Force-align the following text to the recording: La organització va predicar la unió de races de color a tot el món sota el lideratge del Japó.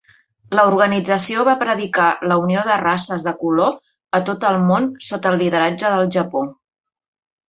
La 0.59 0.61
organització 0.67 1.43
va 1.49 1.53
predicar 1.63 2.07
la 2.31 2.37
unió 2.45 2.63
de 2.69 2.77
races 2.83 3.25
de 3.27 3.33
color 3.41 3.75
a 4.21 4.21
tot 4.31 4.47
el 4.53 4.57
món 4.71 4.87
sota 5.09 5.33
el 5.35 5.37
lideratge 5.43 5.93
del 5.97 6.09
Japó. 6.17 6.43